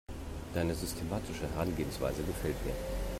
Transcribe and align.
Deine 0.55 0.73
systematische 0.73 1.47
Herangehensweise 1.51 2.23
gefällt 2.23 2.55
mir. 2.65 2.73